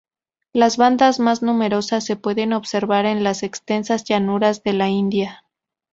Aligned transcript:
Las 0.51 0.77
bandadas 0.77 1.19
más 1.19 1.43
numerosas 1.43 2.03
se 2.03 2.15
pueden 2.15 2.53
observar 2.53 3.05
en 3.05 3.23
las 3.23 3.43
extensas 3.43 4.03
llanuras 4.03 4.63
de 4.63 4.73
la 4.73 4.89
India. 4.89 5.43